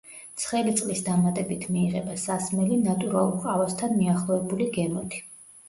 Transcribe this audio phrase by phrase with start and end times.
[0.43, 5.25] ცხელი წყლის დამატებით მიიღება სასმელი, ნატურალურ ყავასთან მიახლოებული გემოთი.